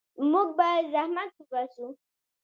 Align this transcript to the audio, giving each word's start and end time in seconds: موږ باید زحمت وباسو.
موږ 0.31 0.47
باید 0.59 0.85
زحمت 0.93 1.29
وباسو. 1.37 1.85